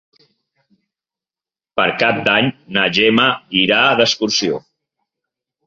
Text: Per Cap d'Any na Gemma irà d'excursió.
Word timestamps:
Per 1.81 1.85
Cap 1.99 2.23
d'Any 2.29 2.49
na 2.79 2.87
Gemma 2.97 3.29
irà 3.63 3.85
d'excursió. 4.03 4.61